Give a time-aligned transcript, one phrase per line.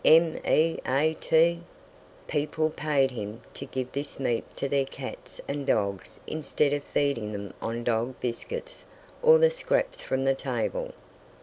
[0.03, 1.59] M E A T!"
[2.27, 7.31] People paid him to give this meat to their cats and dogs instead of feeding
[7.33, 8.83] them on dog biscuits
[9.21, 10.91] or the scraps from the table.